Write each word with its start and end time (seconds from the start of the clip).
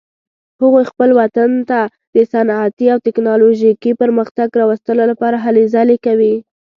هغوی 0.61 0.83
خپل 0.91 1.09
وطن 1.19 1.51
ته 1.69 1.79
د 2.15 2.17
صنعتي 2.33 2.85
او 2.93 2.97
تکنالوژیکي 3.07 3.91
پرمختګ 4.01 4.47
راوستلو 4.59 5.03
لپاره 5.11 5.37
هلې 5.45 5.63
ځلې 5.75 5.97
کوي 6.05 6.35